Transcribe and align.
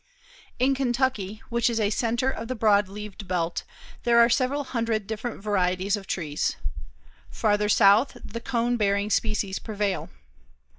In 0.57 0.73
Kentucky, 0.73 1.43
which 1.49 1.69
is 1.69 1.79
a 1.79 1.91
centre 1.91 2.31
of 2.31 2.47
the 2.47 2.55
broad 2.55 2.87
leaved 2.89 3.27
belt, 3.27 3.63
there 4.01 4.17
are 4.19 4.31
several 4.31 4.63
hundred 4.63 5.05
different 5.05 5.43
varieties 5.43 5.95
of 5.95 6.07
trees. 6.07 6.55
Farther 7.29 7.69
south, 7.69 8.17
the 8.25 8.41
cone 8.41 8.77
bearing 8.77 9.11
species 9.11 9.59
prevail. 9.59 10.09